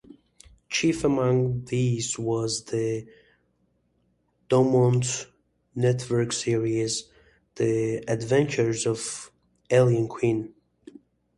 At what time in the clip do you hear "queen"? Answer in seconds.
10.09-10.55